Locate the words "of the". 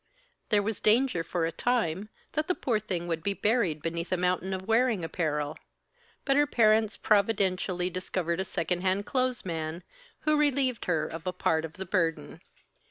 11.65-11.85